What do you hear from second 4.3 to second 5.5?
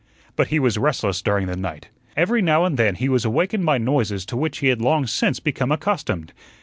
which he had long since